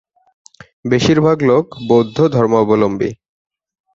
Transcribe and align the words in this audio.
বেশিরভাগ 0.85 1.37
লোক 1.43 1.65
বৌদ্ধ 1.87 2.17
ধর্মাবলম্বী। 2.27 3.09